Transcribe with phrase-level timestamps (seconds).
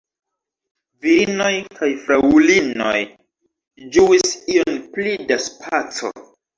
[1.05, 2.97] Virinoj kaj fraŭlinoj
[3.95, 6.17] ĝuis ion pli da spaco.